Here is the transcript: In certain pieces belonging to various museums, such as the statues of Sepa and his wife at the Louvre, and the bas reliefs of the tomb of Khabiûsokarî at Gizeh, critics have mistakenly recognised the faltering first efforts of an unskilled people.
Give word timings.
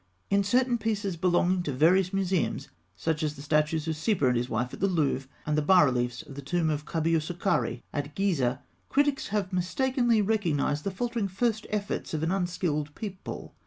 In 0.31 0.43
certain 0.43 0.79
pieces 0.79 1.15
belonging 1.15 1.61
to 1.61 1.71
various 1.71 2.11
museums, 2.11 2.69
such 2.95 3.21
as 3.21 3.35
the 3.35 3.43
statues 3.43 3.87
of 3.87 3.93
Sepa 3.95 4.29
and 4.29 4.35
his 4.35 4.49
wife 4.49 4.73
at 4.73 4.79
the 4.79 4.87
Louvre, 4.87 5.29
and 5.45 5.55
the 5.55 5.61
bas 5.61 5.85
reliefs 5.85 6.21
of 6.23 6.33
the 6.33 6.41
tomb 6.41 6.71
of 6.71 6.85
Khabiûsokarî 6.87 7.83
at 7.93 8.15
Gizeh, 8.15 8.57
critics 8.89 9.27
have 9.27 9.53
mistakenly 9.53 10.19
recognised 10.23 10.85
the 10.85 10.89
faltering 10.89 11.27
first 11.27 11.67
efforts 11.69 12.15
of 12.15 12.23
an 12.23 12.31
unskilled 12.31 12.95
people. 12.95 13.53